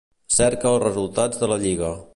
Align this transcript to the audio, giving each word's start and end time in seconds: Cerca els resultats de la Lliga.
Cerca 0.37 0.69
els 0.71 0.81
resultats 0.85 1.45
de 1.45 1.51
la 1.55 1.63
Lliga. 1.67 1.95